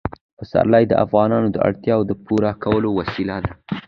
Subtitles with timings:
[0.37, 3.51] پسرلی د افغانانو د اړتیاوو د پوره کولو وسیله ده.